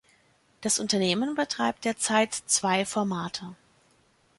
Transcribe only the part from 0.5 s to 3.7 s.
Das Unternehmen betreibt derzeit zwei Formate.